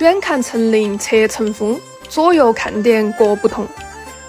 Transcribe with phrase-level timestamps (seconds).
[0.00, 3.66] 远看成岭侧成峰，左右看点各不同。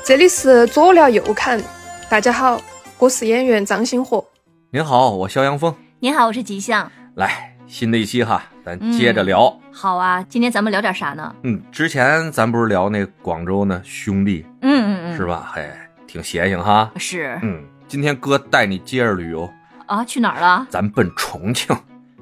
[0.04, 1.62] 这里是左聊右看，
[2.10, 2.62] 大家好，
[2.97, 4.21] 我是演员张星河。
[4.70, 5.73] 您好，我肖阳峰。
[6.02, 6.92] 您好，我是吉祥。
[7.15, 9.57] 来，新的一期哈，咱接着聊。
[9.71, 11.34] 好啊，今天咱们聊点啥呢？
[11.44, 15.53] 嗯，之前咱不是聊那广州那兄弟，嗯嗯嗯，是吧？
[15.56, 15.72] 嘿，
[16.05, 16.91] 挺邪性哈。
[16.98, 17.40] 是。
[17.44, 19.49] 嗯，今天哥带你接着旅游
[19.85, 20.67] 啊，去哪儿了？
[20.70, 21.73] 咱奔重庆，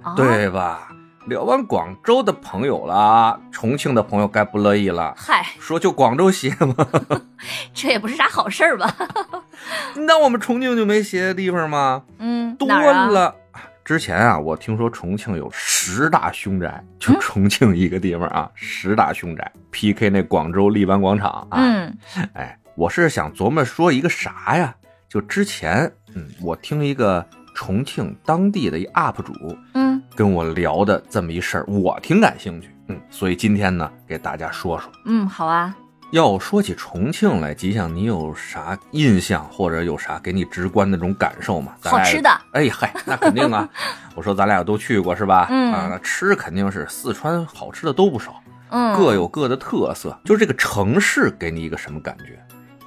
[0.04, 0.89] 啊对吧？
[1.30, 5.14] 聊完广州的朋友了，重庆的朋友该不乐意了。
[5.16, 6.76] 嗨，说就广州邪吗？
[7.74, 8.94] 这也不是啥好事儿吧？
[10.08, 12.04] 那我们重庆就没邪的地方吗？
[12.18, 12.68] 嗯，多？
[12.68, 13.34] 了。
[13.86, 21.58] 之前啊，我听说重庆有十大凶宅，就重庆一个地方啊，十大凶宅 PK 那广州荔湾广场啊。
[21.60, 21.98] 嗯
[22.34, 24.76] 哎，我是想琢磨说一个啥呀？
[25.08, 27.26] 就之前，嗯，我听一个
[27.56, 29.34] 重庆当地的一 UP 主
[29.74, 34.92] 嗯跟我聊的这么一事儿，我挺感兴趣，嗯，所以今天呢，给大家说说。
[35.06, 35.74] 嗯，好啊。
[36.12, 41.72] 要说起重庆来，吉祥，你有啥印象或者有啥给你直观的那种感受吗？
[41.82, 42.30] 好吃的。
[42.52, 43.70] 哎嗨，那肯定啊！
[44.14, 45.48] 我说咱俩都去过是吧？
[45.50, 50.20] 嗯啊，那吃肯定是四川好吃的都不少，嗯，各有各的特色。
[50.26, 52.38] 就是这个城市给你一个什么感觉？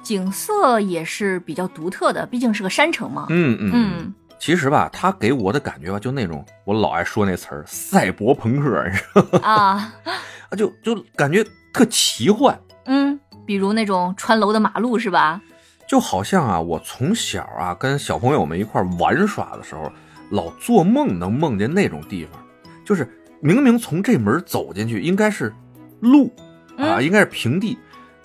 [0.03, 3.25] 景色也是比较独特的，毕竟是个山城嘛。
[3.29, 4.13] 嗯嗯嗯
[4.45, 9.39] 其实吧，他给我的感觉吧，就那种我老爱说那词儿“赛博朋克”，你知道吗？
[9.41, 9.93] 啊，
[10.57, 11.41] 就就感觉
[11.73, 15.41] 特奇幻，嗯，比如那种穿楼的马路是吧？
[15.87, 19.89] 就好像啊，我从小啊跟小朋友们一块玩耍的时候，
[20.31, 22.37] 老做梦能梦见那种地方，
[22.83, 23.07] 就是
[23.39, 25.53] 明明从这门走进去应该是
[26.01, 26.29] 路
[26.75, 27.79] 啊，嗯应该是平地，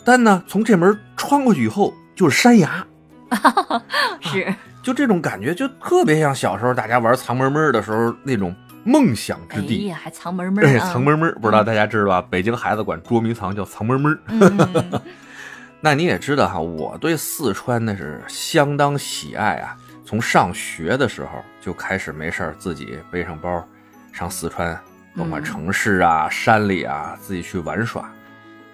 [0.05, 2.85] 但呢从这门穿过去以后就是山崖，
[4.21, 4.53] 是。
[4.83, 9.87] 就这种感觉，就特别像小时候大家玩藏猫猫的时候那种梦想哎之地。
[9.89, 10.93] 呀，还藏门门哎，啊！
[10.93, 12.27] 藏猫猫，不知道大家知道吧？
[12.31, 14.11] 北京孩子管捉迷藏叫藏猫猫。
[14.29, 15.01] 嗯嗯嗯
[15.81, 19.77] 那你也知道哈，我对四川那是相当喜爱啊。
[20.05, 23.63] 从上学的时候就开始没事儿自己背上包，
[24.11, 24.77] 上四川，
[25.15, 28.11] 甭管嗯城市啊、山里啊，自己去玩耍，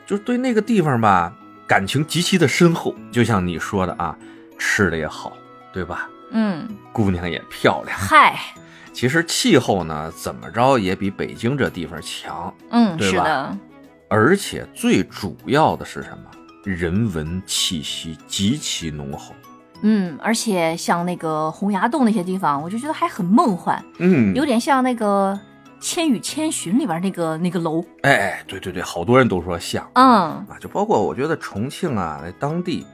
[0.07, 1.33] 就对那个地方吧
[1.67, 2.95] 感情极其的深厚。
[3.11, 4.17] 就像你说的啊，
[4.57, 5.37] 吃的也好，
[5.75, 6.09] 对吧？
[6.31, 7.99] 嗯，姑娘也漂亮。
[7.99, 8.39] 嗨，
[8.93, 12.55] 其实气候呢，怎么着也比北京这地方强。
[12.71, 13.59] 嗯，对吧是的，
[14.09, 16.31] 而且最主要的是什么？
[16.65, 19.35] 人文气息极其浓厚。
[19.83, 25.39] 嗯，而且像那个洪崖洞那些地方，我就觉得还很梦幻，嗯，有点像那个
[25.85, 27.85] 《千与千寻》里边那个那个楼。
[28.03, 30.07] 哎哎，对对对，好多人都说像嗯
[30.49, 32.87] 啊，就包括我觉得重庆啊，那当地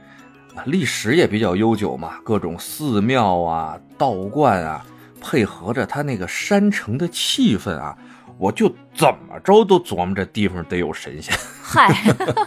[0.65, 4.85] 历史也比较悠久嘛，各种寺庙啊、道观啊，
[5.21, 7.97] 配合着它那个山城的气氛啊，
[8.37, 11.33] 我就怎么着都琢磨这地方得有神仙。
[11.63, 11.87] 嗨，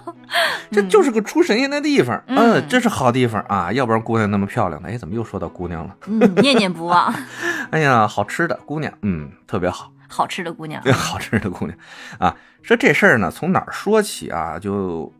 [0.71, 4.89] 这就是个出神仙的地方，嗯嗯，这是好地方啊，要不然姑娘那么漂亮呢？
[4.91, 5.97] 哎，怎么又说到姑娘了？
[6.07, 7.13] 嗯，念念不忘，
[7.71, 10.83] 哎呀，好吃的姑娘，嗯，特别好，好吃的姑娘。
[10.93, 11.77] 好吃的姑娘
[12.19, 12.37] 啊。
[12.63, 14.59] 说这事儿呢，从哪儿说起啊？
[14.59, 15.13] 就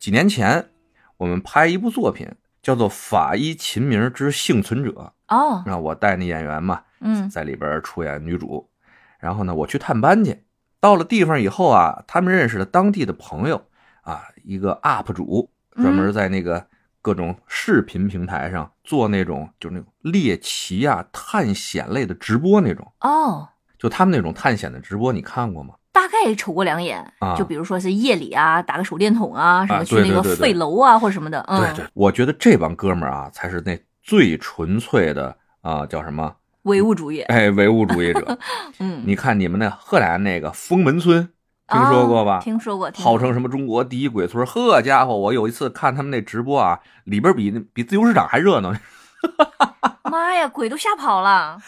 [0.00, 0.68] 几年前，
[1.18, 2.26] 我们拍一部作品，
[2.62, 4.90] 叫做《法医秦明之幸存者》，
[5.36, 8.70] 哦，那我带那演员嘛，嗯在里边出演女主。
[9.18, 10.44] 然后呢，我去探班去，
[10.80, 13.60] 到了地方以后啊，他们认识了当地的朋友
[14.02, 16.64] 啊，一个 UP 主，专门在那个
[17.02, 22.92] 各种视频平台上做那种就是那种猎奇啊、探险类的直播那种。
[23.00, 25.74] 哦，就他们那种探险的直播，你看过吗？
[25.98, 31.44] 大概瞅过两眼，啊就比如说是夜里啊，打个手电筒啊，什啊么去那个废楼啊，或者什么的。
[31.48, 36.32] 嗯，对对，我觉得这帮哥们儿啊，才是那最纯粹的啊、叫什么？
[36.62, 37.22] 唯物主义。
[37.22, 38.38] 哎，唯物主义者。
[38.78, 41.28] 嗯，你看你们那荷兰那个封门村，
[41.66, 42.34] 听说过吧？
[42.34, 44.46] 啊听说过，说过号称什么中国第一鬼村？
[44.46, 48.72] 呵家伙，我有一次看他们那直播啊，里边比比自由市场还热闹。
[50.10, 51.58] 妈呀，鬼都吓跑了。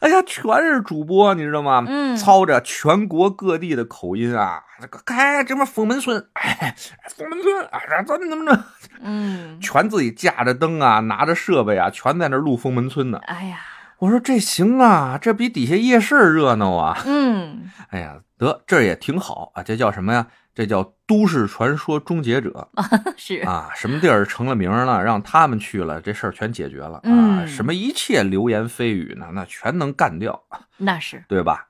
[0.00, 1.84] 哎呀，全是主播，你知道吗？
[1.86, 6.74] 嗯操着全国各地的口音啊，这个哎，这边封门村，哎，
[7.14, 8.64] 封门村，哎，怎么怎么着，
[9.02, 13.18] 嗯，全自己架着灯啊，拿着设备啊，全在那录封门村呢。
[13.26, 13.58] 哎呀，
[13.98, 16.98] 我说这行啊，这比底下夜市热闹啊！
[17.04, 20.26] 嗯，哎呀，得这也挺好啊，这叫什么呀？
[20.54, 22.68] 这叫都市传说终结者
[23.16, 23.70] 是，啊！
[23.74, 27.02] 什么地儿成了名了，让他们去了，这事儿全解决了啊！
[27.04, 30.42] 嗯什么一切流言蜚语呢，那全能干掉，
[30.76, 31.66] 那是，对吧？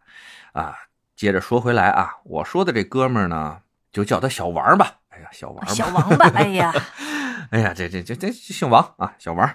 [0.52, 0.75] 啊，
[1.17, 3.58] 接着说回来啊，我说的这哥们儿呢，
[3.93, 4.96] 就叫他小王吧。
[5.11, 6.73] 哎呀，小王吧，小王吧，哎呀，
[7.50, 9.49] 哎呀，这这这这姓王啊，小王。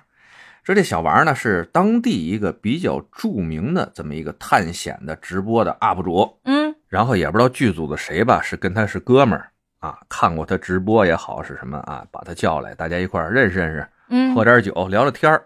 [0.64, 9.50] 说这小王呢是当地一个比较著名的这么一个探险的直播的 UP 主，嗯然后也不知道剧组的谁吧，是跟他是哥们儿
[9.80, 15.44] 啊，看过他直播也好是什么啊，把他叫来，大家一块儿认识认识，嗯，喝点酒，聊聊天儿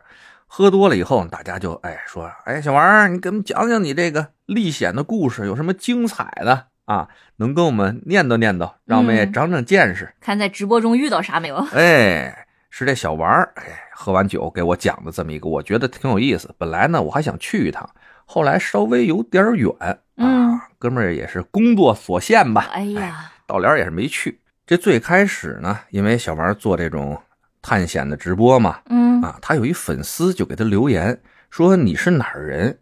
[0.47, 7.07] 喝多了以后，大家就哎说，哎小王，你给我们讲讲你这个历险的故事，有什么精彩的啊？
[7.37, 10.13] 能跟我们念叨念叨，让我们也嗯长长见识。
[10.19, 11.55] 看在直播中遇到啥没有？
[11.73, 13.63] 哎，是这小王，哎，
[13.93, 16.53] 喝完酒给我讲的这么一个，我觉得挺有意思。
[16.57, 17.89] 本来呢，我还想去一趟，
[18.25, 24.39] 后来稍微有点远啊，嗯哥们儿也是工作所限吧，哎呀，到了也是没去。
[24.65, 27.21] 这最开始呢，因为小王做这种
[27.61, 32.79] 探险的直播嘛，嗯啊，他有一粉丝就给他留言说你是哪儿人？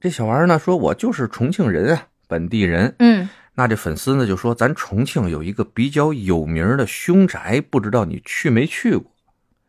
[0.00, 2.94] 这小王呢说，我就是重庆人啊，本地人。
[2.98, 9.12] 嗯，那这粉丝呢就说，咱重庆有一个比较有名的凶宅，不知道你去没去过？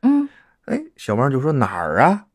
[0.04, 0.30] 嗯，
[0.68, 2.26] 哎，小王就说哪儿啊？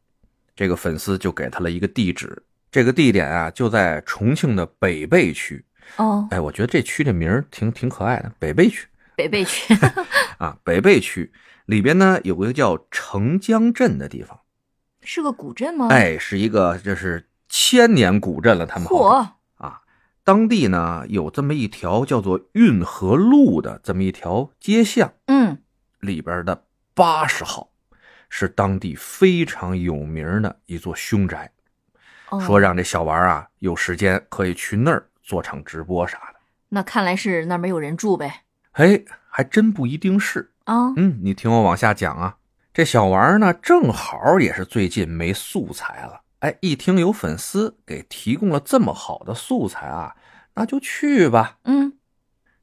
[0.55, 5.65] 这个粉丝就给他了一个地址，这个地点啊就在重庆的北碚区。
[5.97, 8.87] 哦，哎，我觉得这区这名儿挺挺可爱的，北碚区
[9.17, 9.75] 北碚区，
[10.39, 11.33] 啊，北碚区
[11.67, 14.39] 里边呢有个叫澄江镇的地方，
[15.03, 19.27] 是个古镇吗？，哎，是一个这是千年古镇了，他们嚯，
[19.57, 19.81] 啊，
[20.23, 25.59] 当地呢有这么一条叫做运河路的这么一条街巷，嗯，
[25.99, 27.73] 里边的八十号
[28.29, 31.60] 是当地非常有名的一座凶宅，哦
[32.39, 36.41] 说让这小王啊有时间可以去那儿做场直播啥的。
[36.69, 38.43] 那看来是那儿没有人住呗。
[38.73, 40.53] 哎，还真不一定是。
[40.65, 42.37] 啊，嗯，你听我往下讲啊。
[42.73, 46.21] 这小王呢，正好也是最近没素材了。
[46.39, 50.15] 哎，一听有粉丝给提供了这么好的素材啊，
[50.55, 51.59] 那就去吧。
[51.65, 51.95] 嗯，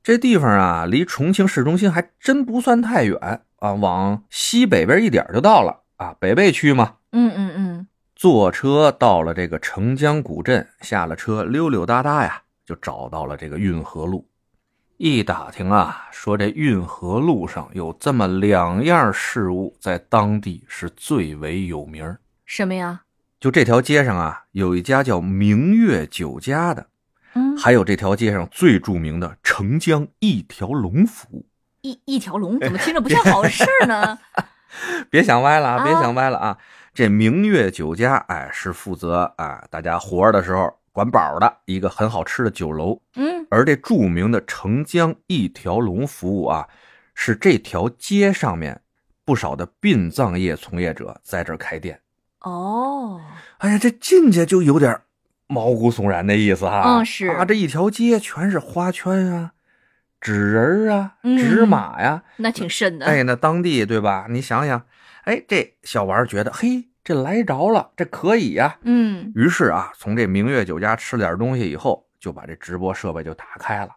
[0.02, 6.96] 这地方啊，离重庆市中心还真不算太远啊，往西北边一点就到了啊，北碚区嘛。
[7.12, 7.88] 嗯嗯嗯，
[8.18, 14.28] 坐车到了这个澄江古镇，下了车溜溜达达呀，就找到了这个运河路。
[14.98, 22.18] 一打听啊，说这运河路上有这么两样事物，在当地是最为有名。
[22.44, 23.02] 什么呀？
[23.40, 26.88] 就这条街上啊，有一家叫明月酒家的，
[27.36, 31.46] 嗯，还有这条街上最著名的澄江一条龙服务。
[31.84, 34.18] 一一条龙，怎么听着不像好事呢？
[35.10, 35.75] 别想歪了啊！
[35.78, 36.58] 啊别想歪了啊！
[36.98, 43.00] 这明月酒家，哎，是负责啊大家活着的时候管饱的一个很好吃的酒楼。
[43.14, 46.68] 嗯，而这著名的澄江一条龙服务啊，
[47.14, 48.82] 是这条街上面
[49.24, 52.02] 不少的殡葬业从业者在这儿开店。
[52.40, 53.22] 哦，
[53.60, 55.00] 哎呀，这进去就有点
[55.46, 56.82] 毛骨悚然的意思哈。
[56.84, 59.52] 嗯是啊，这一条街全是花圈啊、
[60.20, 63.06] 纸人啊、嗯纸马呀、那挺瘆的。
[63.06, 64.26] 哎，那当地对吧？
[64.32, 64.82] 你想想，
[65.28, 73.94] 哎，这小王觉得，嘿，这来着了，这可以呀、嗯，于是啊，从这明月酒家吃点东西以后，就把这直播设备就打开了，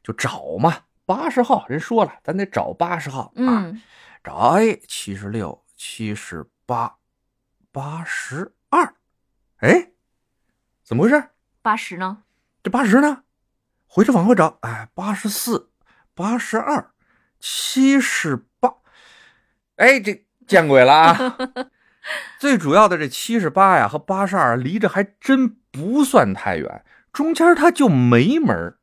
[0.00, 0.72] 就找嘛，
[1.04, 3.82] 八十号，人说了，咱得找八十号啊，嗯，
[4.22, 6.98] 找哎，七十六、七十八、
[7.72, 8.94] 八十二，
[9.56, 9.90] 哎，
[10.84, 11.30] 怎么回事？
[11.62, 12.22] 八十呢？
[12.62, 13.24] 这八十呢？
[13.88, 15.72] 回去往回找，哎，八十四、
[16.14, 16.92] 八十二、
[17.40, 18.72] 七十八，
[19.74, 21.36] 哎，这见鬼了啊！
[22.40, 28.78] 最主要的这七十八呀和八十二离着还真不算太远，中间它就没门儿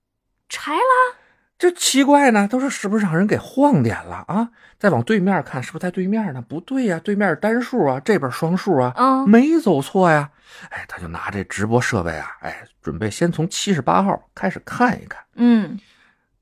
[0.48, 1.18] 拆了？
[1.60, 4.50] 这奇怪呢，都是是不是让人给晃点了啊？
[4.80, 6.42] 再往对面看，是不是在对面呢？
[6.42, 10.30] 不对呀，对面是单数啊，这边双数啊，嗯，没走错呀。
[10.70, 15.22] 哎，他就拿这直播设备啊，哎，准备先从七十八号开始看一看。
[15.36, 15.80] 嗯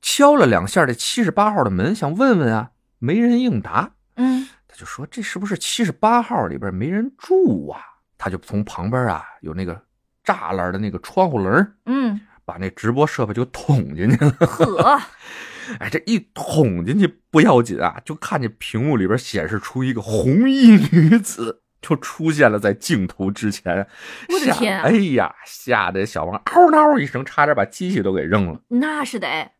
[0.02, 3.90] 敲了两下这七十八号的门，想问问啊，没人应答。
[4.16, 7.80] 嗯，他就说这是不是七十八号里边没人住啊？
[8.18, 9.80] 他就从旁边啊有那个
[10.24, 14.30] 栅栏的那个窗户棱，嗯，把那直播设备就捅进去了。
[14.46, 15.00] 呵，
[15.80, 23.86] 哎，这一捅进去不要紧啊，就看见屏幕里边显示出一个红衣女子，就出现了在镜头之前。
[24.28, 28.60] 吓我的天啊哎呀，吓得小王嗷嗷一声，差点把机器都给扔了。
[28.68, 29.52] 那是得，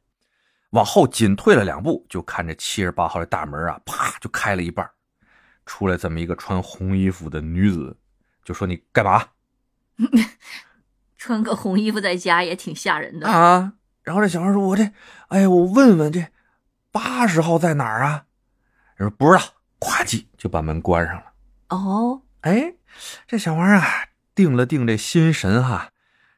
[0.70, 4.88] 往后紧退了两步，就看这七十八号的大门啊，啪就开了一半，
[5.66, 7.98] 出来这么一个穿红衣服的女子，
[8.42, 9.26] 就说：“你干嘛
[11.18, 13.28] 穿个红衣服在家也挺吓人的。
[13.28, 14.90] 啊？”然后这小孩说：“我这，
[15.28, 16.28] 哎呀，我问问这
[16.90, 18.24] 八十号在哪儿啊？”
[18.96, 19.42] 人说：“不知道。”
[19.78, 21.24] 咵叽就把门关上了。
[21.68, 22.76] 哦，哎，
[23.26, 23.84] 这小王啊，
[24.34, 25.90] 定了定这心神哈，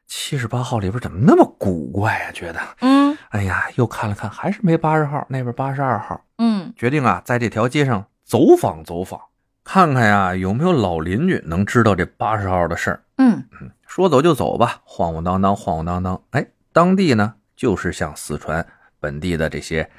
[0.05, 2.31] 七十八号里边怎么那么古怪啊？
[2.33, 6.25] 觉得，嗯哎呀，又看了看，还是没八十号，那边八十二号。
[6.37, 9.19] 嗯，决定啊，在这条街上走访走访，
[9.63, 13.03] 看看呀有没有老邻居能知道这八十号的事儿。
[13.17, 13.43] 嗯，
[13.87, 16.21] 说走就走吧，晃晃荡荡，晃晃荡荡。
[16.29, 18.63] 哎，当地呢就是像四川
[18.99, 19.89] 本地的这些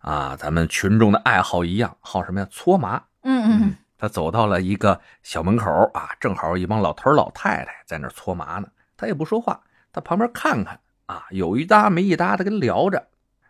[0.00, 2.48] 啊，咱们群众的爱好一样，好什么呀？
[2.50, 3.00] 搓麻。
[3.22, 8.66] 嗯嗯他走到了一个小门口啊，正好一帮老头老太太在那儿搓麻呢。
[8.96, 9.60] 他也不说话，
[9.92, 13.06] 他旁边看看啊，有一搭没一搭的跟聊着。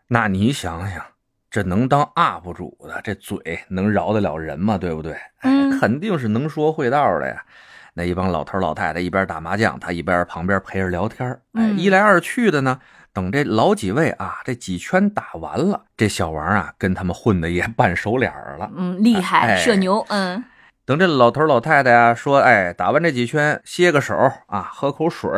[0.08, 1.02] 那你想想，
[1.50, 3.38] 这能当 UP 主的，这嘴
[3.68, 4.76] 能饶得了人吗？
[4.76, 5.12] 对不对？
[5.40, 7.42] 哎，嗯肯定是能说会道的呀。
[7.94, 12.78] 那一帮老头老太太一边打麻将，他一边旁边陪着聊天哎，嗯一来二去的呢，
[13.12, 18.70] 等这老几位啊，这几圈打完了，这小王啊跟他们混的也半熟脸儿了。
[18.76, 20.44] 嗯，厉害，哎社牛，嗯
[20.84, 24.14] 等这老头老太太啊说，哎，打完这几圈歇个手
[24.46, 25.30] 啊，喝口水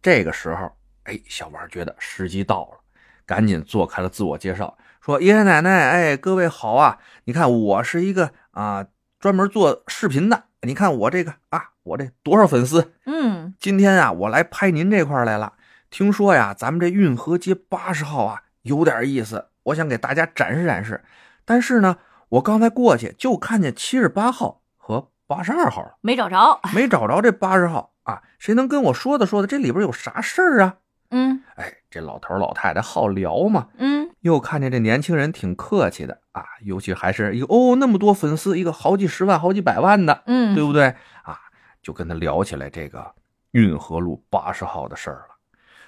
[0.00, 0.70] 这个时候，
[1.04, 2.78] 哎，小王觉得时机到了，
[3.26, 8.84] 赶紧做开了自我介绍，说爷爷奶奶，哎，各位好啊，你看我是一个啊
[9.18, 15.54] 专门做视频的，你看我这个啊，我这多少粉丝，嗯今天啊，我来拍您这块来了。
[15.88, 21.02] 听说呀，咱们这运河街八十号啊有点意思，我想给大家展示展示。
[21.46, 21.96] 但是呢，
[22.28, 28.22] 我刚才过去就看见七十八号和八十二号了，没找着，没找着这八十号啊。
[28.38, 30.76] 谁能跟我说的说的，这里边有啥事儿啊？
[31.10, 41.38] 嗯哎，这老头老太太好聊嘛，嗯又看见这年轻人挺客气的啊，尤其还是一个哦那么多粉丝，一个好几十万、好几百万的，嗯，对不对啊？
[41.82, 43.14] 就跟他聊起来这个
[43.52, 45.36] 运河路八十号的事儿了，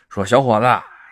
[0.08, 0.66] 说小伙子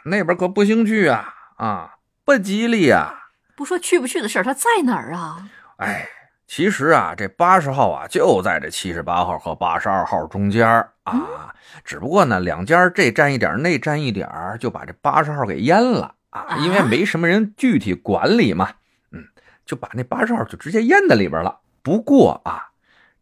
[0.07, 3.29] 那边可不兴去啊啊，不吉利啊！
[3.55, 5.51] 不说去不去的事儿，他在哪儿啊？
[5.77, 6.09] 哎，
[6.47, 18.71] 其实啊，这八十号啊就在这七十八号和八十二号中间儿啊，只不过呢两家这占一点儿，那占一点儿，就把这八十号给淹了啊，因为啊没什么人具体管理嘛，
[19.13, 19.25] 嗯，
[19.67, 21.61] 就把那八十号就直接淹在里边了。
[21.83, 22.71] 不过啊，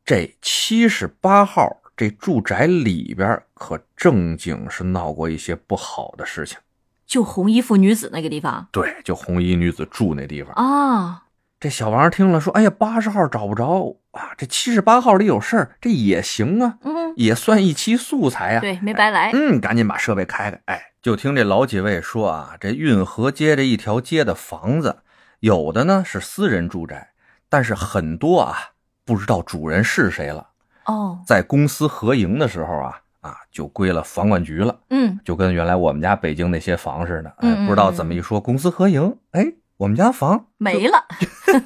[0.05, 6.59] 这七十八号这住宅里边可正经是闹过一些不好的事情。
[7.07, 10.53] 就红衣服女子那个地方对，就红衣女子住那地方。
[10.53, 11.23] 啊，
[11.59, 20.61] 这小王听了说：“哎呀，八十号找不着啊，这七十八号里有事儿，这也行啊，嗯，也算一期素材啊、对，没白来，嗯，赶紧把设备开开。
[20.67, 24.99] 哎，就听这老几位说啊，这运河街这一条街的房子，
[25.41, 27.13] 有的呢是私人住宅，
[27.49, 28.59] 但是很多啊
[29.07, 30.49] 不知道主人是谁了。
[30.85, 37.33] 哦，在公私合营的时候啊啊，就归了房管局了，嗯就跟原来我们家北京那些房似的。
[37.39, 39.47] 哎，不知道怎么一说公私合营，哎，
[39.79, 41.07] 我们家房没了，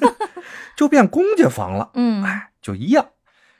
[0.77, 1.89] 就变公家房了。
[1.95, 3.07] 嗯哎，就一样。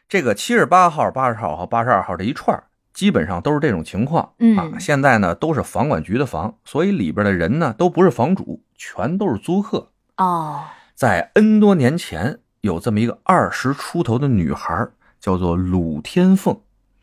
[0.08, 4.72] 这个七十八号、八十号和八十二号这一串儿基本上都是这种情况、嗯啊。
[4.80, 9.90] 现在呢都是房管局的房，所以里边的人呢都不是房主，全都是租客。
[10.18, 14.88] 哦，在 N 多年前，有这么一个二十出头的女孩，
[15.20, 16.60] 叫做鲁天凤，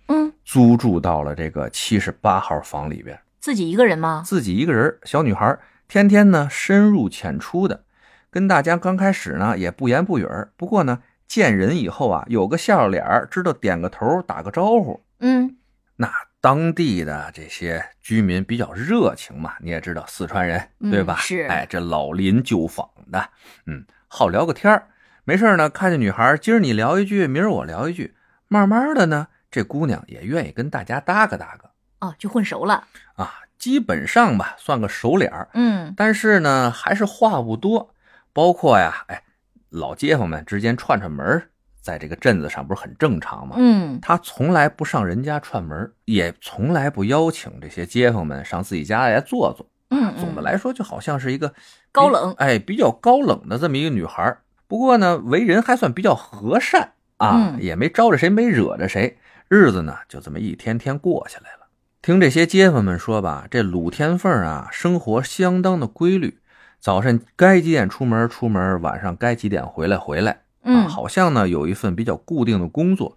[0.06, 4.22] 嗯，租住到了这个七十八号房里边，自己一个人吗？
[4.24, 7.82] 自己一个人，小女孩，天天呢深入浅出的，
[8.30, 15.00] 跟大家刚开始呢也不言不语儿，不过呢见人以后啊有个笑脸儿，知道点个头打个招呼。
[15.18, 15.56] 嗯
[16.00, 21.16] 那当地的这些居民比较热情嘛，你也知道四川人嗯对吧？
[21.16, 23.28] 是哎，这老邻旧坊的，
[23.66, 24.88] 嗯，好聊个天儿
[25.24, 28.14] 没事呢，看见女孩，今儿你聊一句，明儿我聊一句，
[28.48, 32.84] 慢慢的呢，这姑娘也愿意跟大家搭个搭个哦，就混熟了，
[33.16, 35.50] 啊，基本上吧算个熟脸儿。
[35.52, 37.94] 嗯但是呢，还是话不多，
[38.32, 39.22] 包括呀，哎，
[39.68, 41.49] 老街坊们之间串串门儿
[41.80, 43.56] 在这个镇子上不是很正常吗？
[43.58, 49.66] 嗯他从来不上人家串门，也从来不邀请这些街坊们上自己家来坐坐。
[49.90, 51.52] 嗯，总的来说，就好像是一个
[51.90, 54.36] 高冷哎，比较高冷的这么一个女孩。
[54.68, 59.18] 不过呢，为人还算比较和善啊，嗯也没招着谁，没惹着谁，
[59.48, 61.66] 日子呢就这么一天天过下来了。
[62.02, 66.38] 听这些街坊们说吧，这鲁天凤啊，生活相当的规律，
[66.78, 70.42] 早晨该几点出门出门，晚上该几点回来回来。
[70.62, 73.16] 啊，嗯，好像呢有一份比较固定的工作，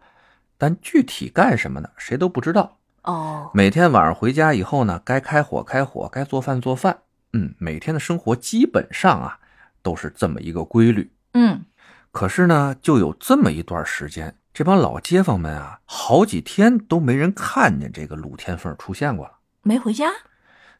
[0.58, 2.78] 但具体干什么呢，谁都不知道。
[3.04, 7.00] 哦，每天晚上回家以后呢，该开火开火，该做饭做饭。
[7.34, 9.40] 嗯，每天的生活基本上啊
[9.82, 11.12] 都是这么一个规律。
[11.34, 11.66] 嗯
[12.12, 19.34] 可是呢，就有这么一段时间，这帮老街坊们啊，好几天都没人看见这个鲁天凤出现过了，
[19.64, 20.12] 没回家，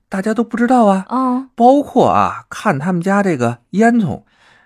[0.08, 1.08] 大家都不知道啊。
[1.10, 4.22] 哦，包括啊，看他们家这个烟囱，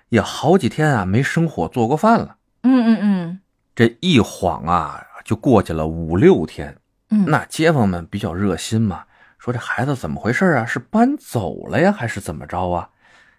[0.10, 2.38] 也好几天啊没生火做过饭了。
[2.64, 3.40] 嗯嗯嗯
[3.76, 6.78] 这一晃啊，就过去了五六天。
[7.10, 9.06] 嗯，那街坊们比较热心嘛，
[9.38, 10.66] 说这孩子怎么回事啊？
[10.66, 12.90] 是搬走了呀，还是怎么着啊？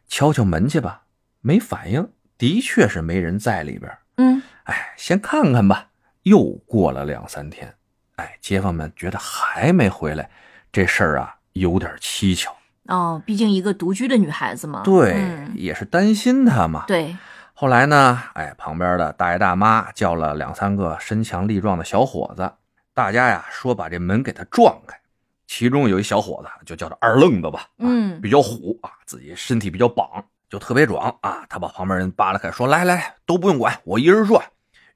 [0.06, 1.02] 敲敲门去吧，
[1.40, 3.92] 没反应，的确是没人在里边。
[4.16, 5.88] 嗯哎，先看看吧。
[6.22, 7.74] 又过了两三天，
[8.16, 10.30] 哎，街坊们觉得还没回来，
[10.70, 12.54] 这事儿啊有点蹊跷。
[12.88, 14.82] 哦，毕竟一个独居的女孩子嘛。
[14.84, 16.84] 对，嗯也是担心她嘛。
[16.86, 17.16] 对，
[17.54, 22.50] 后来呢，哎，旁边的大爷大妈叫了两三个身强力壮的小伙子，
[22.92, 24.98] 大家呀说把这门给他撞开。
[25.46, 30.06] 其中有一小伙子，就叫他二愣子吧，啊嗯比较虎啊，自己身体比较膀，
[30.50, 31.44] 就特别壮啊。
[31.48, 34.44] 他把旁边人扒拉开，说：“来来来，都不用管，我一人转。”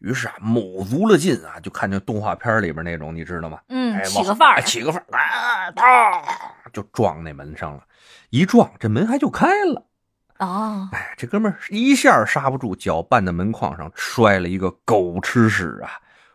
[0.01, 3.59] 于是啊，卯足了劲啊，就看见动画片里边那种，你知道吗？
[3.69, 6.23] 嗯，哎，起个范儿哎，起个范儿，啊，啪，
[6.73, 7.83] 就撞那门上了。
[8.31, 9.85] 一撞，这门还就开了。
[10.39, 15.91] 哦，哎，这哥们儿一下刹不住，脚绊在门框上，摔了一个狗吃屎啊！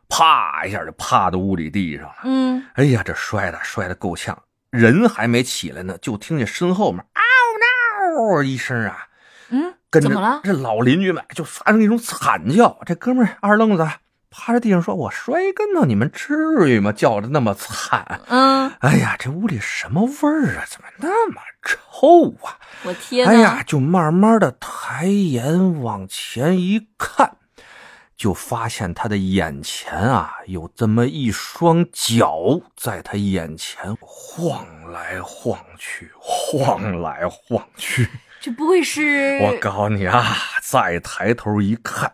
[0.08, 2.16] 啪一下就趴到屋里地上了。
[2.24, 7.22] 嗯，哎呀，这摔的摔的够呛，人还没起来呢，就听见身后面嗷
[8.22, 9.10] 嗷一声啊，
[9.50, 10.40] 嗯，跟着怎么了？
[10.44, 12.80] 这老邻居们就发生一种惨叫。
[12.86, 13.86] 这哥们儿二愣子
[14.30, 16.36] 趴在地上说：“我摔跟头，你们至
[16.70, 16.92] 于吗？
[16.92, 20.66] 叫的那么惨。”嗯，哎呀，这屋里什么味儿啊？
[20.70, 22.60] 怎么那么臭啊？
[22.84, 23.32] 我天哪！
[23.32, 27.38] 哎呀，就慢慢的抬眼往前一看，
[28.16, 38.10] 就发现他的眼前啊，有这么一双脚在他眼前晃来晃去，晃来晃去。
[38.40, 39.40] 这不会是？
[39.42, 40.24] 我告诉你啊，
[40.62, 42.14] 再抬头一看，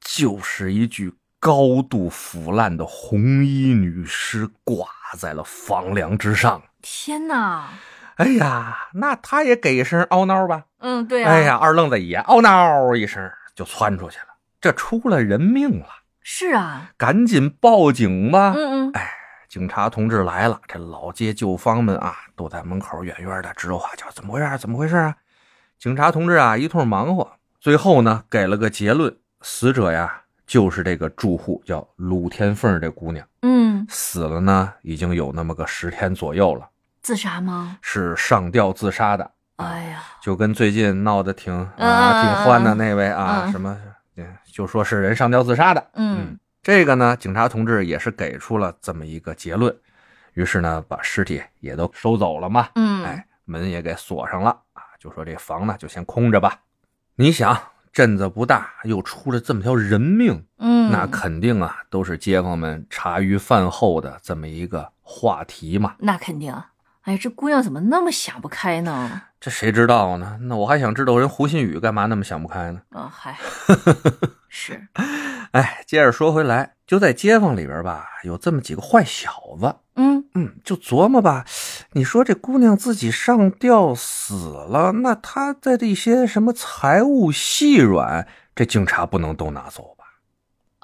[0.00, 4.86] 就是一具高度腐烂的红衣女尸挂
[5.18, 6.62] 在了房梁之上。
[6.82, 7.70] 天哪！
[8.16, 10.64] 哎呀，那他也给一声嗷嗷吧。
[10.80, 11.32] 嗯，对啊。
[11.32, 14.26] 哎呀，，二愣子也嗷嗷一声就窜出去了，
[14.60, 15.86] 这出了人命了，
[16.20, 16.90] 是啊。
[16.98, 18.52] 赶紧报警吧！
[18.54, 19.10] 嗯嗯，哎
[19.48, 24.58] 警察同志来了，这老街旧坊们啊都在门口远远的指手画脚，怎么回事？
[24.58, 25.16] 怎么回事啊？
[25.78, 36.68] 警察同志啊一通忙活，最后呢给了个结论：死者呀就是这个住户，叫鲁天凤这姑娘，嗯，死了呢已经有那么个十天左右了，
[37.02, 37.78] 自杀吗？
[37.82, 39.30] 是上吊自杀的。
[39.58, 43.78] 哎呀，就跟最近闹得挺嗯啊嗯挺欢的那位啊，嗯什么，
[44.16, 45.90] 嗯就说是人上吊自杀的。
[45.94, 49.72] 嗯，这个呢，警察同志也是给出了这么一个结论，
[50.32, 56.58] 于是呢，把尸体也都收走了嘛，嗯，哎，门也给锁上了啊，就说这房呢就先空着吧。
[57.14, 57.56] 你想，
[57.92, 65.94] 镇子不大，又出了这么条人命，嗯，那肯定啊，都是街坊们茶余饭后的这么一个话题嘛。
[65.98, 66.54] 那肯定。
[67.02, 69.22] 哎，这姑娘怎么那么想不开呢？
[69.40, 70.38] 这谁知道呢？
[70.42, 72.82] 那我还想知道人胡鑫宇干嘛那么想不开呢？
[72.90, 73.38] 啊，嗨，
[74.50, 74.86] 是，
[75.52, 81.46] 哎，接着说回来，就在街坊里边吧，有这么几个坏小子，嗯嗯，就琢磨吧，
[81.92, 90.04] 你说这姑娘自己上吊死了，那她的这些什么财物细软，这警察不能都拿走吧？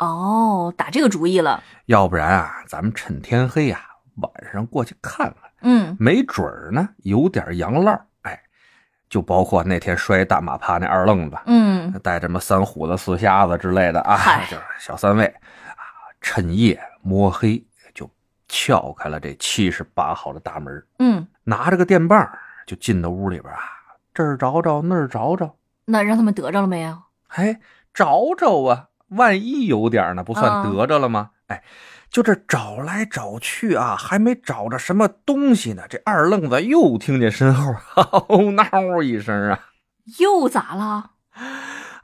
[0.04, 1.62] 哦，打这个主意了。
[1.86, 3.80] 要不然啊，咱们趁天黑呀、
[4.16, 8.38] 晚上过去看看，嗯没准儿呢有点洋烂儿哎，
[9.08, 15.80] 就包括那天摔大马趴那二愣子，嗯，带着什么三虎子、四瞎子之类的啊嗨，就是小三位啊，
[16.20, 17.64] 趁夜摸黑就
[18.48, 22.28] 撬开了这七十八号的大门，嗯，拿着个电棒
[22.66, 23.60] 就进到屋里边啊，
[24.14, 26.96] 这儿找找那儿找找，那让他们得着了没有？
[27.28, 27.60] 哎，
[27.92, 31.30] 找找啊，万一有点呢，不算啊得着了吗？
[31.48, 31.62] 哎，
[32.10, 37.74] 就这找来找去啊，还没找着什么东西呢，这二愣子又听见身后
[38.28, 38.38] 嗷
[38.70, 39.58] 嗷一声啊。
[40.18, 41.10] 又咋了？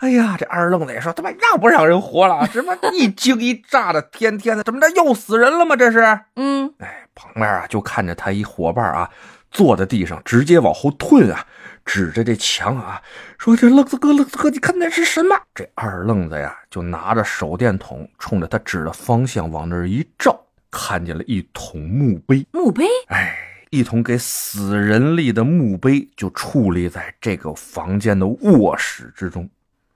[0.02, 2.44] 哎呀，这二愣子也说他妈让不让人活了？
[2.48, 5.76] 什么一惊一乍的，天天的，怎么着又死人了吗？
[5.76, 6.00] 这是？
[6.34, 9.08] 嗯，哎，旁边啊就看着他一伙伴啊
[9.52, 11.46] 坐在地上，直接往后退啊，
[11.84, 13.00] 指着这墙啊
[13.38, 20.36] 说：“这愣子哥，愣子哥，你看那是什么？”这二愣子呀就拿着手电筒冲着他指的方向往那儿一照，
[20.68, 22.44] 看见了一桶墓碑。
[22.50, 22.84] 墓碑。
[23.06, 23.36] 哎，
[23.70, 29.48] 一桶给死人立的墓碑就矗立在这个房间的卧室之中。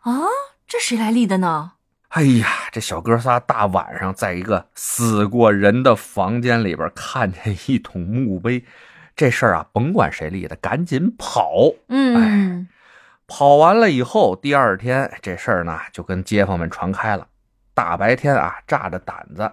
[0.06, 0.22] 啊，
[0.68, 1.72] 这谁来立的呢？
[2.10, 8.64] 哎呀，这小哥仨大晚上在一个死过人的房间里边看见一桶墓碑，
[9.16, 11.72] 这事儿啊，甭管谁立的，赶紧跑。
[11.88, 12.68] 嗯，
[13.26, 17.26] 跑完了以后，第二天这事儿呢就跟街坊们传开了。
[17.74, 19.50] 大白天啊，炸着胆子，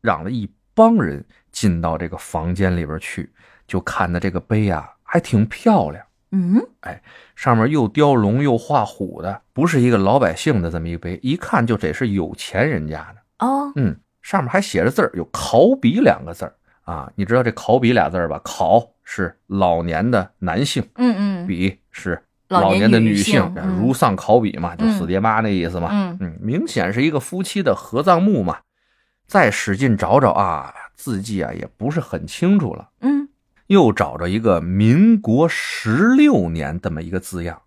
[0.00, 3.32] 让了一帮人进到这个房间里边去，
[3.66, 6.06] 就看的这个碑啊，还挺漂亮。
[6.30, 7.02] 嗯，哎
[7.34, 13.46] 上面又雕龙又画虎的，不是一个老百姓的这么一个碑，一看就得是有钱人家的。
[13.46, 17.10] 哦，嗯，上面还写着字儿，有“考比”两个字儿啊。
[17.14, 25.88] 你知道这“考比”俩字儿吧？“考”是老年的男性，“嗯嗯，比”是老年的女性，嗯如丧考妣嘛，就嗯死爹妈那意思嘛。
[25.92, 28.58] 嗯嗯，明显是一个夫妻的合葬墓嘛。
[29.26, 32.88] 再使劲找找啊，字迹啊也不是很清楚了。
[33.00, 33.27] 嗯
[33.68, 37.62] 又找着一个民国十六年这么一个字样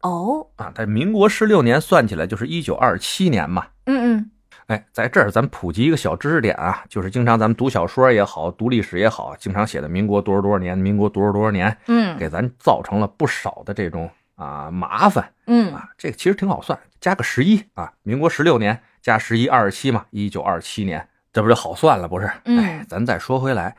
[0.00, 0.72] 哦，啊。
[0.74, 3.66] 在民国十六年算起来就是一九二七年嘛。
[3.86, 4.30] 嗯嗯，
[4.66, 15.90] 哎，在这儿咱普及一个小知识点啊，就是经常咱们读小说也好，读历史也好，经常写的民国多少多少年，民国多少多少年，嗯给咱造成了不少的这种啊麻烦嗯啊。
[15.98, 22.30] 这个其实挺好算，加个十一啊，民国十六年加十一二十七嘛，一九二七年，这不就好算了不是？
[22.46, 23.76] 嗯哎，咱再说回来，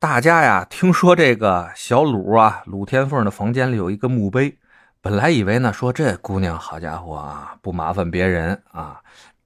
[0.00, 4.56] 大家呀，听说这个小鲁啊，鲁天凤的房间里有一个墓碑，
[5.00, 9.00] 本来以为呢，说这姑娘好家伙啊，不麻烦别人啊，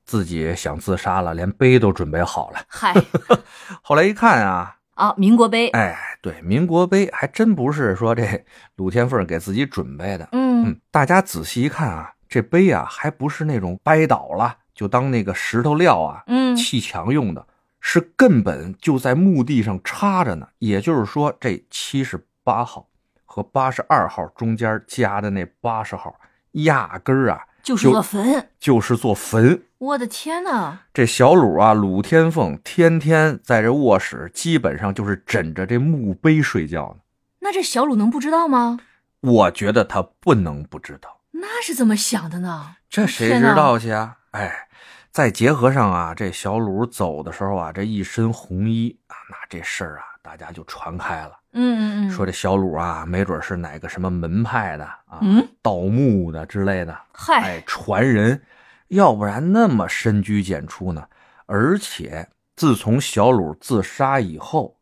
[0.05, 2.61] 自己想自杀了，连碑都准备好了。
[2.69, 2.95] 嗨。
[3.81, 8.45] 后来一看啊，啊，民国碑，哎，对，民国碑还真不是说这
[8.77, 10.29] 鲁天凤给自己准备的。
[10.33, 10.67] 嗯。
[10.67, 16.55] 嗯，大家仔细一看啊，这碑啊，还不是那种掰倒了就当那个石头料啊嗯。
[16.55, 17.47] 砌墙用的，
[17.83, 20.49] 是根本就在墓地上插着呢。
[20.59, 22.89] 也就是说，这七十八号
[23.27, 26.19] 和八十二号中间加的那八十号，
[26.53, 29.63] 压根儿啊就是座坟，就是座坟。
[29.79, 37.03] 我的天呐，这小鲁啊，鲁天凤天天在这卧室，基本上就是枕着这墓碑睡觉呢。
[37.41, 38.79] 那这小鲁能不知道吗？
[39.21, 41.21] 我觉得他不能不知道。
[41.33, 42.77] 那是怎么想的呢？
[42.89, 44.19] 这谁知道去啊？
[44.33, 44.69] 哎，
[45.13, 58.41] 再结合上啊，这小鲁走的时候啊，这一身红衣啊，那这事儿啊，大家就传开了，嗯嗯嗯，说这小鲁啊，没准是哪个什么门派的啊，嗯，盗墓的之类的，嗨，哎，传人，
[58.89, 61.07] 要不然那么深居简出呢？
[61.45, 64.79] 而且自从小鲁自杀以后，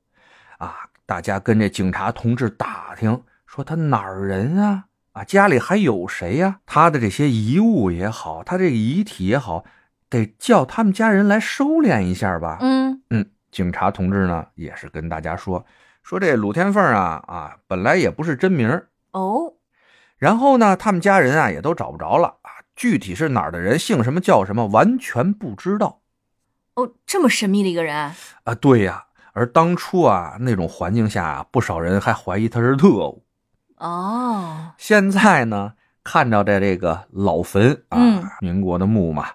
[0.59, 4.85] 啊，大家跟这警察同志打听，说他哪儿人啊？
[5.11, 9.65] 啊，家里还有谁呀、他的这些遗物也好，他这个遗体也好，
[10.11, 12.59] 得叫他们家人来收敛一下吧。
[12.61, 15.65] 嗯嗯，警察同志呢也是跟大家说，
[16.03, 19.55] 说这鲁天凤啊啊，本来也不是真名哦，
[20.19, 26.01] 然后呢，他们家人啊也都找不着了啊，具体是哪儿的人，姓什么叫什么，完全不知道
[26.75, 28.13] 哦，这么神秘的一个人，
[28.45, 28.55] 啊。
[28.55, 33.25] 对呀，而当初啊那种环境下啊，不少人还怀疑他是特务。
[33.77, 39.27] 哦，现在呢，看到这这个老坟啊，嗯民国的墓嘛，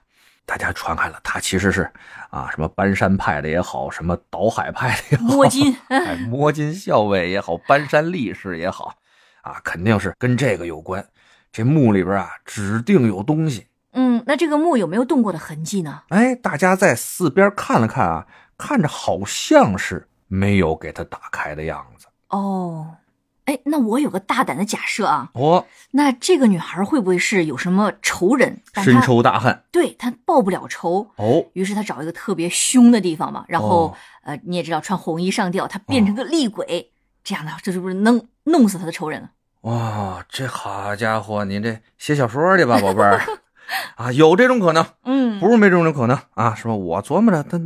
[0.46, 1.92] 大家传开了，他其实是
[2.30, 8.94] 啊什么搬山派的也好，什么倒海派的也好，摸金， 哎，摸金校尉也好，搬山力士也好，
[9.42, 11.06] 啊，肯定是跟这个有关。
[11.52, 13.68] 这墓里边啊，指定有东西。
[13.94, 16.04] 嗯，那这个墓有没有动过的痕迹呢？
[16.10, 18.28] 哎，大家在四边看了看啊，
[18.58, 22.08] 看着好像是没有给它打开的样子。
[22.30, 22.98] 哦，
[23.46, 28.62] 哎，那我有个大胆的假设啊，哦，那这个女孩会不会是有什么仇人？
[28.74, 29.62] 深仇大恨。
[29.72, 36.92] 对她报不了仇，哦，于是她找一个特别凶的地方嘛，然后、哦呃，你也知道穿红衣上吊，她变成个厉鬼，
[37.24, 39.30] 这样的这是不是能弄死她的仇人了？
[39.62, 43.22] 哇，这好家伙，您这写小说去吧，宝贝儿。
[43.96, 46.54] 啊，有这种可能，嗯不是没这种可能啊。
[46.56, 46.74] 是吧？
[46.76, 47.60] 我琢磨着他，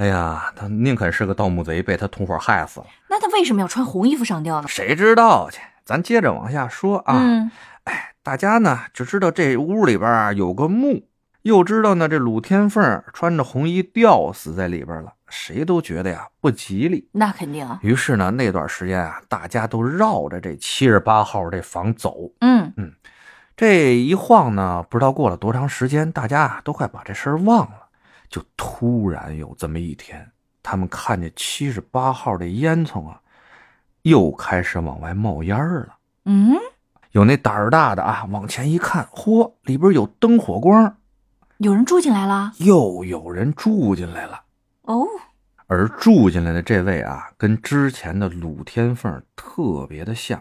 [0.00, 2.86] 哎呀，他宁肯是个盗墓贼，被他同伙害死了。
[3.10, 4.66] 那他为什么要穿红衣服上吊呢？
[4.66, 5.60] 谁知道去？
[5.84, 7.18] 咱接着往下说啊。
[7.18, 7.50] 嗯
[7.84, 11.06] 哎，大家呢只知道这屋里边啊有个墓，
[11.42, 17.06] 又知道呢这鲁天凤穿着红衣吊死在里边了，谁都觉得呀不吉利。
[17.12, 22.16] 那肯定啊，于是呢那段时间啊，大家都绕着这七十八号这房走。
[22.40, 22.72] 嗯
[23.54, 27.79] 这一晃呢，不知道过了多长时间，大家啊都快把这事儿忘了。
[28.30, 30.30] 就突然有这么一天，
[30.62, 33.20] 他们看见七十八号的烟囱啊，
[34.02, 35.96] 又开始往外冒烟儿了。
[36.26, 36.56] 嗯，
[37.10, 40.96] 有那胆儿大的啊，往前一看，嚯，里边有灯火光，
[41.58, 44.44] 有人住进来了又有人住进来了。
[44.82, 45.04] 哦，
[45.66, 50.40] 而住进来的这位啊，跟之前的鲁天凤特别的像，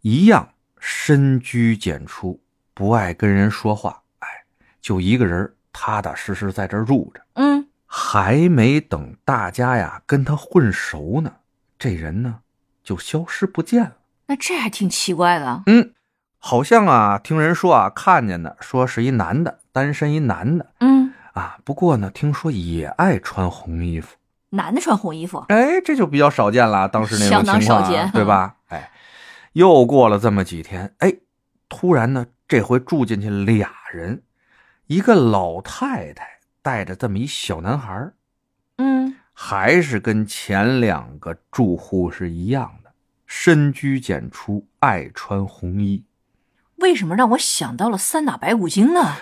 [0.00, 0.48] 一样
[0.80, 2.42] 深居简出，
[2.74, 4.28] 不爱跟人说话，哎，
[4.80, 7.20] 就一个人踏踏实实在这儿住着。
[7.34, 11.30] 嗯还没等大家呀跟他混熟呢，
[11.78, 12.38] 这人呢
[12.82, 13.92] 就消失不见了。
[14.26, 15.62] 那这还挺奇怪的。
[15.66, 15.92] 嗯，
[16.38, 21.58] 好像啊，听人说啊，看见的，说是一男的，单身一男的嗯，啊。
[21.64, 24.16] 不过呢，听说也爱穿红衣服。
[24.48, 28.56] 男的穿红衣服，哎，这就比较少见了，当时那种相当情况、啊，少见对吧？
[28.68, 28.90] 哎，
[29.52, 31.12] 又过了这么几天，哎，
[31.68, 34.22] 突然呢，这回住进去俩人，
[34.92, 38.12] 一个老太太带着这么一小男孩儿
[38.76, 42.92] 嗯还是跟前两个住户是一样的，
[43.26, 46.04] 深居简出，爱穿红衣。
[46.76, 49.16] 为什么让我想到了三打白骨精呢？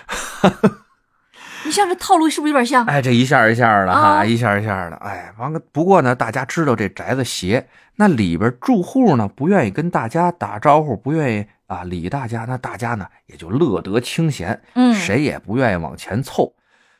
[1.63, 2.85] 你像这套路是不是有点像？
[2.87, 5.61] 哎，这一下一下的哈，啊一下一下的，哎，完了。
[5.71, 16.53] 不过呢，大家知道这宅子邪，那里边住户呢不愿意跟大家打招呼，不愿意啊理大家，那大家呢也就乐得清闲，嗯谁也不愿意往前凑。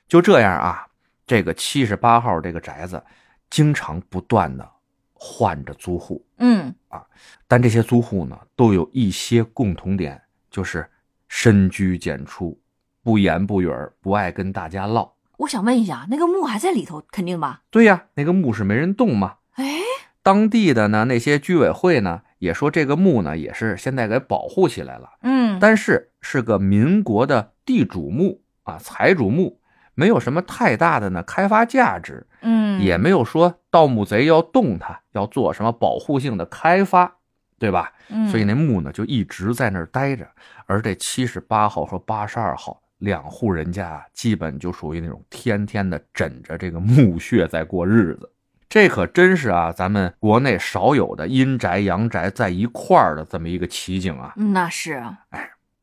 [0.08, 0.88] 就这样啊，
[1.28, 3.04] 这个七十八号这个宅子，
[3.50, 4.70] 经常不断的
[5.14, 7.04] 换着租户，嗯啊
[7.48, 10.90] 但这些租户呢都有一些共同点，就是
[11.28, 12.58] 深居简出，
[13.04, 15.14] 不言不语，不爱跟大家唠。
[15.38, 17.64] 我想问一下，那个墓还在里头，肯定吧？
[17.70, 19.36] 对呀，那个墓是没人动嘛。
[19.56, 19.80] 哎，
[20.24, 29.60] 当地的呢那些居委会呢也说这个墓呢也是现在给保护起来了，嗯，但是是个民国的地主墓啊，财主墓，
[29.94, 37.16] 没有什么太大的呢开发价值，嗯也没有说盗墓贼要动它，要做什么保护性的开发，
[37.60, 37.94] 对吧？
[38.10, 40.28] 嗯所以那墓呢就一直在那儿待着，
[40.66, 48.28] 而这七十八号和八十二号两户人家啊，基本就属于那种天天的枕着这个墓穴在过日子。
[48.72, 54.32] 这可真是啊，咱们国内少有的阴宅阳宅在一块儿的这么一个奇景啊！
[54.38, 55.18] 那是啊，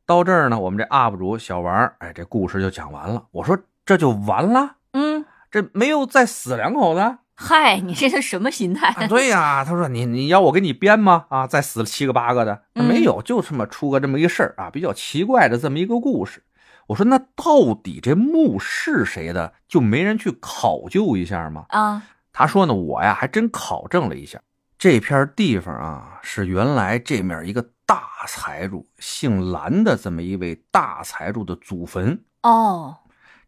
[0.07, 3.25] 到这儿呢，我们这 UP 主小王儿，哎，这故事就讲完了。
[3.29, 7.19] 我说这就完了，嗯，这没有再死两口子？
[7.35, 8.87] 嗨，你这是什么心态？
[8.87, 11.27] 啊，对呀、他说你你要我给你编吗？
[11.29, 16.41] 啊，再死了七个八个的，嗯没有，就这么出个这么一个事儿啊，比较奇怪的这么一个故事。
[16.87, 19.53] 我说那到底这墓是谁的？
[19.67, 21.65] 就没人去考究一下吗？
[21.69, 22.01] 啊，
[22.39, 24.39] 他说呢，我呀还真考证了一下，
[24.77, 32.23] 这片地方啊是原来这面一个大财主姓蓝的这么一位大财主的祖坟。
[32.43, 32.99] 哦，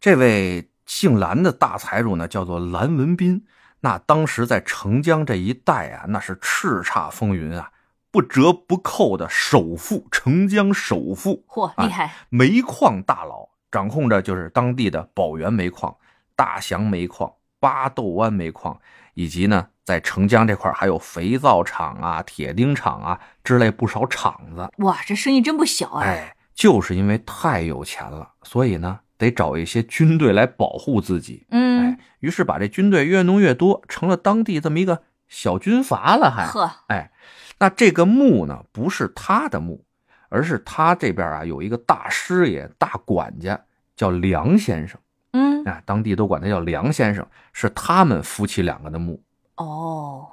[0.01, 3.45] 这位姓蓝的大财主呢，叫做蓝文斌。
[3.79, 7.71] 那当时在澄江这一带啊，那是叱咤风云啊，
[8.11, 12.11] 不折不扣的首富，澄江首富，嚯，啊厉害！
[12.27, 15.95] 煤矿大佬，掌控着就是当地的宝源煤矿、
[16.35, 18.77] 大祥煤矿、八斗湾煤矿，
[19.13, 24.67] 以及呢，在澄江这块还有肥皂厂啊、铁钉厂啊之类不少厂子。
[24.79, 26.03] 哇，这生意真不小啊。
[26.03, 31.45] 哎，就是因为太有钱了，所以呢，得找一些军队来保护自己。
[31.51, 36.47] 嗯哎，，于是把这军队越弄越多，成了当地这么一个小军阀了还。
[36.47, 37.11] 呵，哎，
[37.59, 39.85] 那这个墓呢，不是他的墓，
[40.29, 43.61] 而是他这边啊有一个大师爷、大管家，
[43.95, 44.99] 叫梁先生。
[45.33, 49.21] 嗯，啊，当地都管他叫梁先生，是他们夫妻两个的墓。
[49.55, 50.27] 哦，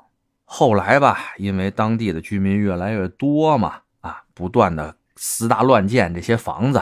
[0.44, 6.78] 后来吧，因为当地的居民越来越多嘛，啊，不断的私搭乱建这些房子，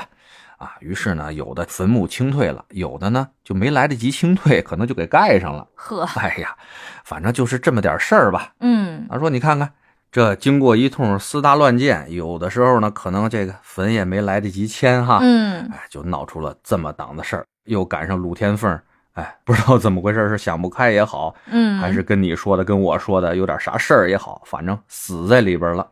[0.58, 5.66] 啊，于是呢，有的坟墓清退了，有的呢就没来得及清退，可能就给盖上了。
[5.74, 6.56] 呵，哎呀，
[7.04, 8.54] 反正就是这么点事儿吧。
[8.60, 9.72] 嗯，他说：“你看看，
[10.12, 17.46] 这经过一通私搭乱建，有的时候呢，可能这个坟也没来得及迁哈，嗯，哎，就闹出了这么档子事儿。
[17.66, 18.78] 又赶上鲁天凤，
[19.12, 25.86] 哎，不知道怎么回事，是想不开也好，嗯，还是跟你说的、跟我说的有点啥事儿也好，反正死在里边了，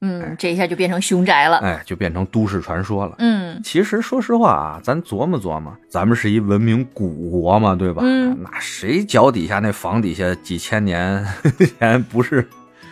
[0.00, 1.58] 嗯，这一下就变成凶宅了。
[1.58, 3.14] 哎，就变成都市传说了。
[3.18, 8.02] 嗯，其实说实话啊，咱琢磨琢磨，咱们是一文明古国嘛，对吧？
[8.04, 11.24] 嗯那谁脚底下那房底下几千年
[11.78, 12.48] 前不是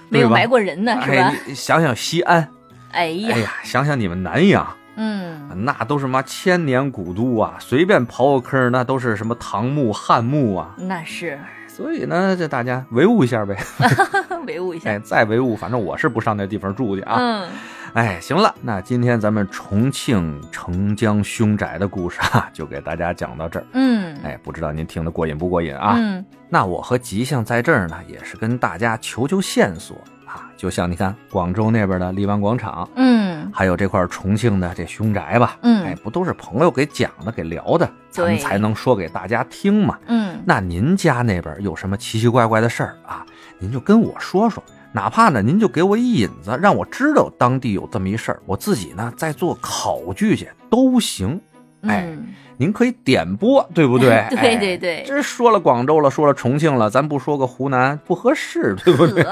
[0.09, 1.35] 没有埋过人呢，是吧？
[1.49, 2.47] 哎，想想西安，
[2.93, 10.75] 哎呀，哎呀，想想你们南阳，嗯，那都是嘛千年古都啊，随便刨个坑，那都是什么唐墓、汉墓啊。
[10.77, 13.57] 那是所以呢，这大家维护一下呗。
[14.47, 14.91] 维护一下。
[14.91, 17.17] 哎，再维护，反正我是不上那地方住去啊。
[17.19, 17.49] 嗯，
[17.95, 23.65] 哎，行了，那今天咱们重庆澄江凶宅的故事啊，就给大家讲到这儿。
[23.73, 25.95] 嗯，哎，不知道您听得过瘾不过瘾啊？
[25.97, 29.97] 嗯，那我和吉祥在这儿呢，也是跟大家求求线索
[30.35, 30.51] 啊。
[30.57, 39.99] 就像你看广州那边的荔湾广场，嗯，还有这块重庆的这凶宅吧，嗯哎，不都是朋友给讲的、给聊的，咱们才能说给大家听嘛。
[40.07, 43.25] 嗯，那您家那边有什么奇奇怪怪的事儿啊？
[43.59, 44.63] 您就跟我说说，
[44.93, 51.41] 哪怕呢您就给我一引子，让我知道当地有这么一事儿，我自己呢再做考据去都行。
[51.83, 54.25] 哎嗯，您可以点播，对不对？
[54.31, 59.25] 对哎对对这说了广州了，说了重庆了，咱不说个湖南不合适，对不对？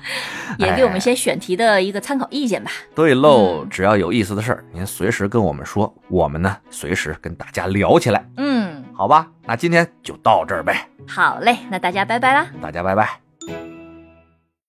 [0.58, 2.70] 也给我们一些选题的一个参考意见吧。
[2.94, 9.28] 对喽，嗯只要有意思的事儿，您随时跟我们说，我们呢随时跟大家聊起来，嗯，好吧？
[9.46, 12.46] 那今天就到这儿呗，好嘞，那大家拜拜啦。
[12.62, 13.29] 大家拜拜。